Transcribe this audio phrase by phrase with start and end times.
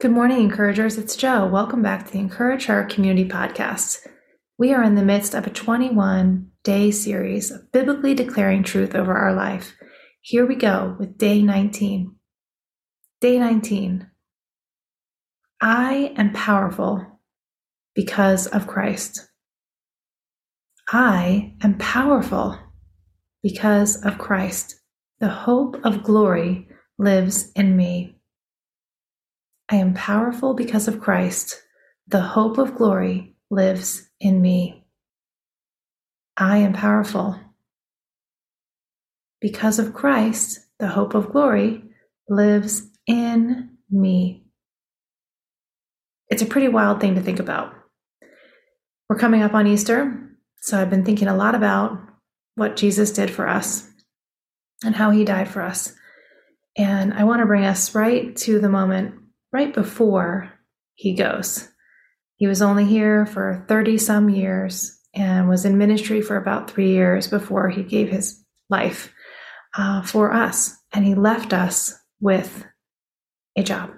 [0.00, 0.96] Good morning, encouragers.
[0.96, 1.46] It's Joe.
[1.46, 3.98] Welcome back to the Encourage Her Community Podcast.
[4.56, 9.14] We are in the midst of a 21 day series of biblically declaring truth over
[9.14, 9.76] our life.
[10.22, 12.16] Here we go with day 19.
[13.20, 14.08] Day 19.
[15.60, 17.20] I am powerful
[17.94, 19.28] because of Christ.
[20.88, 22.58] I am powerful
[23.42, 24.80] because of Christ.
[25.18, 28.19] The hope of glory lives in me.
[29.70, 31.62] I am powerful because of Christ.
[32.08, 34.84] The hope of glory lives in me.
[36.36, 37.38] I am powerful.
[39.40, 41.84] Because of Christ, the hope of glory
[42.28, 44.44] lives in me.
[46.30, 47.72] It's a pretty wild thing to think about.
[49.08, 51.96] We're coming up on Easter, so I've been thinking a lot about
[52.56, 53.88] what Jesus did for us
[54.84, 55.94] and how he died for us.
[56.76, 59.19] And I want to bring us right to the moment
[59.52, 60.52] right before
[60.94, 61.68] he goes.
[62.36, 66.90] He was only here for 30 some years and was in ministry for about three
[66.90, 69.12] years before he gave his life
[69.76, 70.76] uh, for us.
[70.92, 72.64] And he left us with
[73.56, 73.90] a job.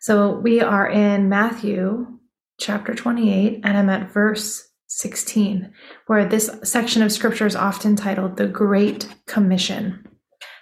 [0.00, 2.18] So we are in Matthew
[2.60, 5.72] chapter 28, and I'm at verse 16,
[6.06, 10.06] where this section of scripture is often titled the Great Commission.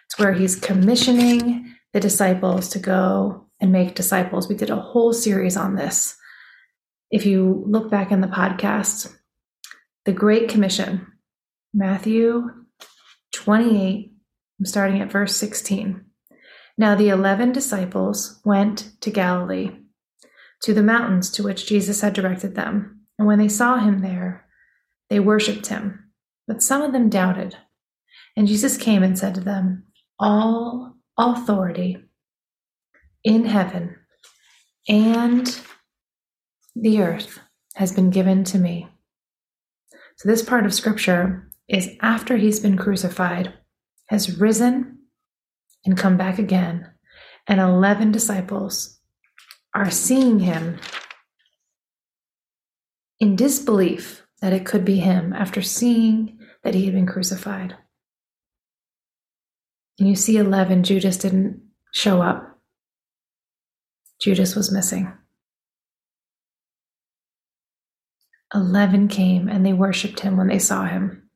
[0.07, 4.49] It's where he's commissioning the disciples to go and make disciples.
[4.49, 6.17] We did a whole series on this.
[7.11, 9.15] If you look back in the podcast,
[10.05, 11.07] the Great Commission,
[11.73, 12.51] Matthew
[13.35, 14.13] 28,
[14.59, 16.05] I'm starting at verse 16.
[16.77, 19.71] Now the 11 disciples went to Galilee,
[20.63, 23.03] to the mountains to which Jesus had directed them.
[23.19, 24.47] And when they saw him there,
[25.09, 26.11] they worshipped him.
[26.49, 27.57] But some of them doubted.
[28.37, 29.85] And Jesus came and said to them,
[30.19, 31.99] All authority
[33.25, 33.97] in heaven
[34.89, 35.61] and
[36.75, 37.39] the earth
[37.75, 38.89] has been given to me.
[40.17, 43.53] So, this part of scripture is after he's been crucified,
[44.09, 44.99] has risen
[45.85, 46.91] and come back again,
[47.47, 49.01] and 11 disciples
[49.75, 50.79] are seeing him
[53.19, 57.77] in disbelief that it could be him after seeing that he had been crucified.
[59.99, 61.63] And you see 11, Judas didn't
[61.93, 62.52] show up.
[64.23, 65.13] Judas was missing.
[68.55, 71.29] Eleven came and they worshipped him when they saw him.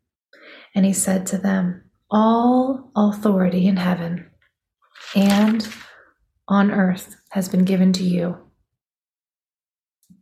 [0.72, 4.30] And he said to them, All authority in heaven
[5.16, 5.68] and
[6.46, 8.38] on earth has been given to you.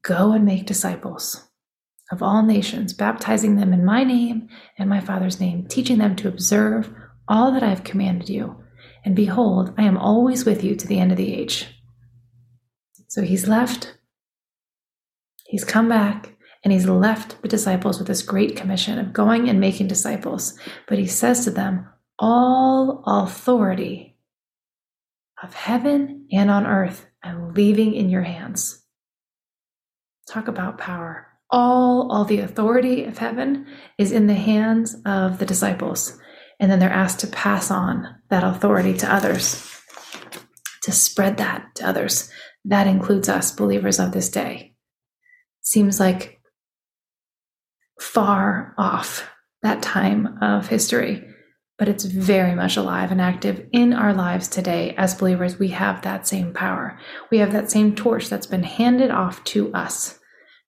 [0.01, 1.47] Go and make disciples
[2.11, 4.49] of all nations, baptizing them in my name
[4.79, 6.91] and my Father's name, teaching them to observe
[7.29, 8.57] all that I have commanded you.
[9.05, 11.74] And behold, I am always with you to the end of the age.
[13.15, 13.97] So he's left,
[15.47, 19.61] he's come back, and he's left the disciples with this great commission of going and
[19.61, 20.59] making disciples.
[20.89, 21.89] But he says to them,
[22.19, 24.17] All authority
[25.41, 28.85] of heaven and on earth I'm leaving in your hands.
[30.29, 31.29] Talk about power.
[31.51, 33.65] All, all the authority of heaven
[33.97, 36.19] is in the hands of the disciples.
[36.59, 39.71] And then they're asked to pass on that authority to others,
[40.83, 42.29] to spread that to others.
[42.65, 44.75] That includes us, believers of this day.
[45.61, 46.41] Seems like
[48.01, 49.29] far off
[49.63, 51.27] that time of history,
[51.79, 54.95] but it's very much alive and active in our lives today.
[54.97, 56.99] As believers, we have that same power.
[57.31, 60.19] We have that same torch that's been handed off to us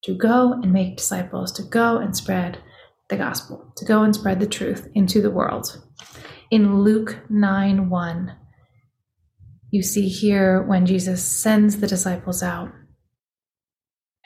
[0.05, 2.59] to go and make disciples, to go and spread
[3.09, 5.83] the gospel, to go and spread the truth into the world.
[6.51, 8.37] In Luke 9 1,
[9.71, 12.73] you see here when Jesus sends the disciples out.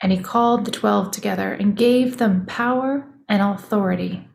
[0.01, 4.27] And he called the twelve together and gave them power and authority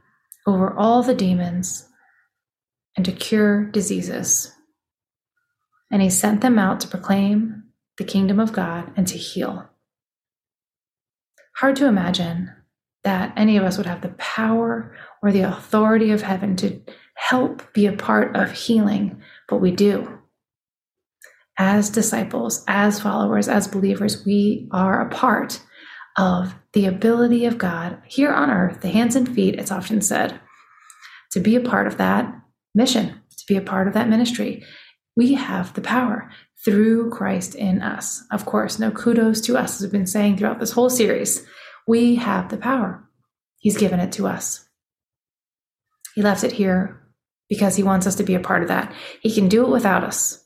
[0.47, 1.89] over all the demons
[2.97, 4.53] and to cure diseases.
[5.91, 7.65] And he sent them out to proclaim
[7.99, 9.69] the kingdom of God and to heal.
[11.57, 12.53] Hard to imagine
[13.05, 16.81] that any of us would have the power or the authority of heaven to
[17.15, 20.19] help be a part of healing, but we do
[21.59, 25.61] as disciples, as followers, as believers, we are a part
[26.19, 30.41] of the ability of God here on earth, the hands and feet, it's often said,
[31.33, 32.33] to be a part of that
[32.75, 34.65] mission, to be a part of that ministry.
[35.17, 36.31] We have the power
[36.65, 38.23] through Christ in us.
[38.31, 41.45] Of course, no kudos to us, as we've been saying throughout this whole series.
[41.87, 43.09] We have the power.
[43.59, 44.67] He's given it to us.
[46.15, 47.03] He left it here
[47.49, 48.93] because he wants us to be a part of that.
[49.21, 50.43] He can do it without us,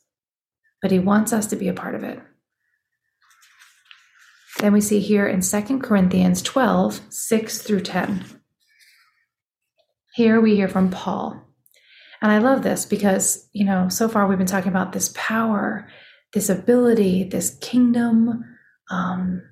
[0.83, 2.21] but he wants us to be a part of it.
[4.59, 8.25] Then we see here in 2 Corinthians 12, 6 through 10.
[10.15, 11.41] Here we hear from Paul.
[12.21, 15.89] And I love this because, you know, so far we've been talking about this power,
[16.35, 18.45] this ability, this kingdom
[18.91, 19.43] um,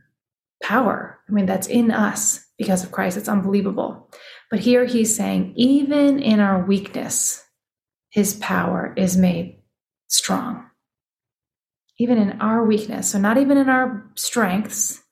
[0.62, 1.18] power.
[1.28, 3.16] I mean, that's in us because of Christ.
[3.16, 4.10] It's unbelievable.
[4.50, 7.42] But here he's saying, even in our weakness,
[8.10, 9.60] his power is made
[10.08, 10.68] strong.
[11.98, 13.10] Even in our weakness.
[13.10, 15.02] So, not even in our strengths,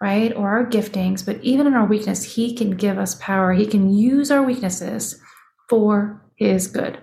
[0.00, 3.52] right, or our giftings, but even in our weakness, he can give us power.
[3.52, 5.20] He can use our weaknesses
[5.68, 6.98] for his good.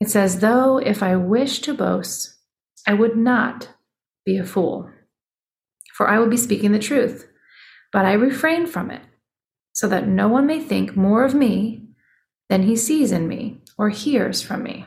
[0.00, 2.34] It says, though if I wish to boast,
[2.86, 3.68] I would not
[4.26, 4.90] be a fool,
[5.94, 7.28] for I would be speaking the truth,
[7.92, 9.02] but I refrain from it,
[9.72, 11.86] so that no one may think more of me
[12.48, 14.86] than he sees in me or hears from me.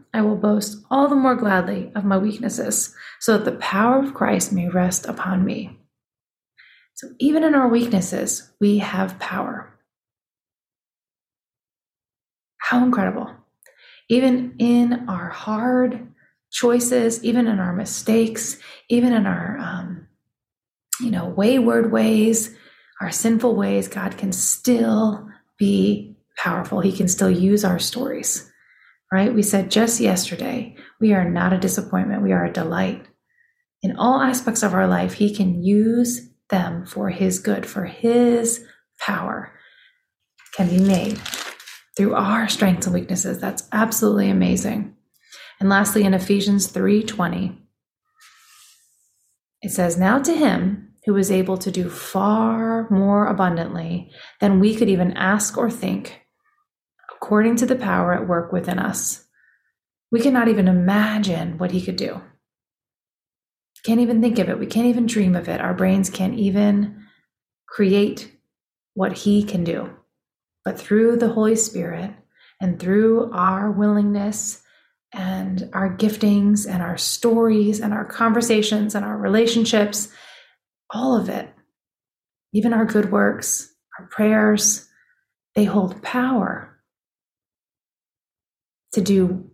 [0.13, 4.13] I will boast all the more gladly of my weaknesses, so that the power of
[4.13, 5.77] Christ may rest upon me.
[6.95, 9.73] So, even in our weaknesses, we have power.
[12.57, 13.31] How incredible.
[14.09, 16.07] Even in our hard
[16.51, 18.57] choices, even in our mistakes,
[18.89, 20.07] even in our, um,
[20.99, 22.53] you know, wayward ways,
[22.99, 26.81] our sinful ways, God can still be powerful.
[26.81, 28.50] He can still use our stories
[29.11, 29.33] right?
[29.33, 33.05] We said just yesterday, we are not a disappointment, we are a delight.
[33.83, 38.63] In all aspects of our life, He can use them for His good, for His
[38.99, 39.51] power
[40.55, 41.19] can be made
[41.97, 43.39] through our strengths and weaknesses.
[43.39, 44.95] That's absolutely amazing.
[45.59, 47.57] And lastly, in Ephesians 3:20,
[49.61, 54.75] it says, Now to him who is able to do far more abundantly than we
[54.75, 56.20] could even ask or think
[57.21, 59.25] according to the power at work within us.
[60.11, 62.21] We cannot even imagine what he could do.
[63.83, 64.59] Can't even think of it.
[64.59, 65.61] We can't even dream of it.
[65.61, 67.03] Our brains can't even
[67.67, 68.31] create
[68.93, 69.89] what he can do.
[70.65, 72.11] But through the Holy Spirit
[72.59, 74.61] and through our willingness
[75.13, 80.09] and our giftings and our stories and our conversations and our relationships,
[80.91, 81.49] all of it,
[82.53, 84.87] even our good works, our prayers,
[85.55, 86.70] they hold power
[88.93, 89.49] to do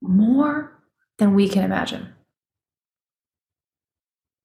[0.00, 0.80] more
[1.18, 2.14] than we can imagine.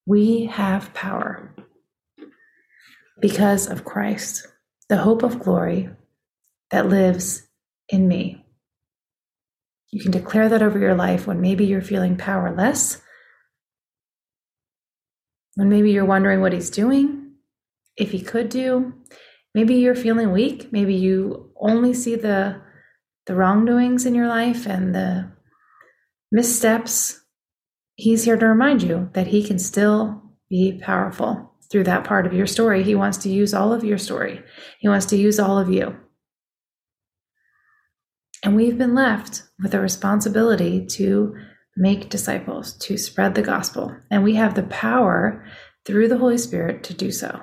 [0.05, 1.53] We have power
[3.19, 4.47] because of Christ,
[4.89, 5.89] the hope of glory
[6.71, 7.47] that lives
[7.89, 8.45] in me.
[9.91, 13.01] You can declare that over your life when maybe you're feeling powerless,
[15.55, 17.33] when maybe you're wondering what he's doing,
[17.95, 18.93] if he could do.
[19.53, 20.73] Maybe you're feeling weak.
[20.73, 22.59] Maybe you only see the
[23.25, 25.31] the wrongdoings in your life and the
[26.31, 27.19] missteps,
[27.95, 32.33] He's here to remind you that He can still be powerful through that part of
[32.33, 32.83] your story.
[32.83, 34.41] He wants to use all of your story,
[34.79, 35.95] He wants to use all of you.
[38.43, 41.33] And we've been left with a responsibility to
[41.77, 43.95] make disciples, to spread the gospel.
[44.11, 45.45] And we have the power
[45.85, 47.39] through the Holy Spirit to do so.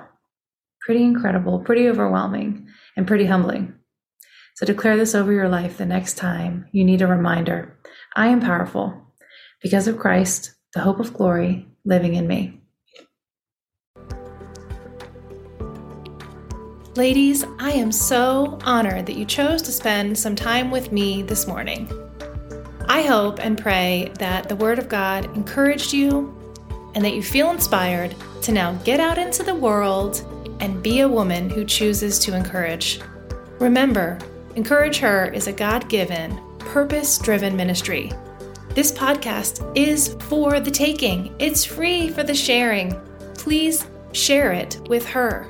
[0.81, 3.73] Pretty incredible, pretty overwhelming, and pretty humbling.
[4.61, 7.75] So declare this over your life the next time you need a reminder
[8.15, 8.95] I am powerful
[9.59, 12.61] because of Christ, the hope of glory living in me.
[16.95, 21.47] Ladies, I am so honored that you chose to spend some time with me this
[21.47, 21.91] morning.
[22.87, 26.37] I hope and pray that the Word of God encouraged you
[26.93, 28.13] and that you feel inspired
[28.43, 30.23] to now get out into the world
[30.59, 33.01] and be a woman who chooses to encourage.
[33.57, 34.19] Remember,
[34.55, 38.11] Encourage Her is a God given, purpose driven ministry.
[38.75, 42.99] This podcast is for the taking, it's free for the sharing.
[43.35, 45.49] Please share it with her.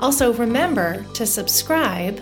[0.00, 2.20] Also, remember to subscribe,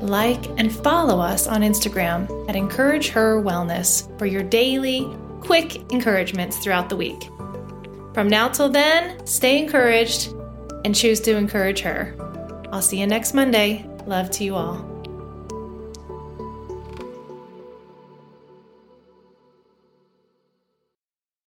[0.00, 5.08] like, and follow us on Instagram at Encourage Her Wellness for your daily,
[5.40, 7.28] quick encouragements throughout the week.
[8.14, 10.32] From now till then, stay encouraged
[10.84, 12.14] and choose to encourage her.
[12.72, 13.84] I'll see you next Monday.
[14.06, 14.89] Love to you all.